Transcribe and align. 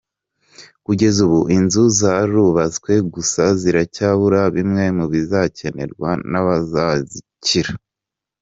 Kugeza 0.85 1.19
ubu 1.27 1.39
inzu 1.57 1.83
zarubatswe 1.99 2.91
gusa 3.13 3.43
ziracyabura 3.61 4.39
bimwe 4.55 4.83
mu 4.97 5.05
bizakenerwa 5.11 6.09
n’abazazakira. 6.31 7.71